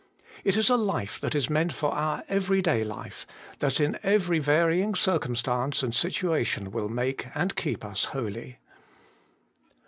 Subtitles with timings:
[0.43, 3.27] It is a life that is meant for our every day life,
[3.59, 8.57] that in every varying circumstance and situa tion will make and keep us holy.